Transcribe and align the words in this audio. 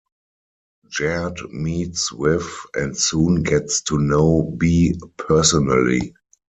Jared 0.89 1.41
meets 1.53 2.11
with 2.11 2.49
and 2.73 2.97
soon 2.97 3.43
gets 3.43 3.81
to 3.83 3.99
know 3.99 4.51
B 4.57 4.99
personally. 5.17 6.15